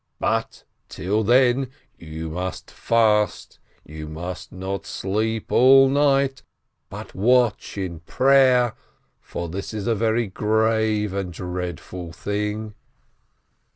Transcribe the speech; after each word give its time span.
But 0.19 0.63
till 0.89 1.21
then 1.23 1.69
you 1.95 2.31
must 2.31 2.71
fast, 2.71 3.59
and 3.85 3.95
you 3.95 4.07
must 4.07 4.51
not 4.51 4.87
sleep 4.87 5.51
all 5.51 5.89
night, 5.89 6.41
but 6.89 7.13
watch 7.13 7.77
in 7.77 7.99
prayer, 7.99 8.73
for 9.19 9.47
this 9.47 9.75
is 9.75 9.85
a 9.85 9.93
very 9.93 10.25
grave 10.25 11.13
and 11.13 11.31
dreadful 11.31 12.13
thing." 12.13 12.73